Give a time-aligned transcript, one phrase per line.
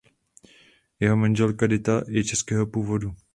[0.99, 3.15] Jeho manželka Dita je českého původu.